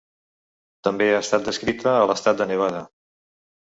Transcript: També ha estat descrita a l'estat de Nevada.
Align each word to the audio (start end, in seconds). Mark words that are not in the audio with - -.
També 0.87 1.11
ha 1.17 1.21
estat 1.27 1.47
descrita 1.51 1.97
a 2.01 2.11
l'estat 2.13 2.43
de 2.43 2.53
Nevada. 2.57 2.85